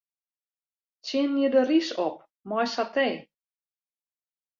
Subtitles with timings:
[1.03, 2.15] Tsjinje de rys op
[2.49, 3.15] mei satee.